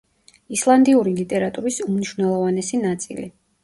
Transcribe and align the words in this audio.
ისლანდიური 0.57 1.13
ლიტერატურის 1.21 1.79
უმნიშვნელოვანესი 1.87 2.85
ნაწილი. 2.85 3.33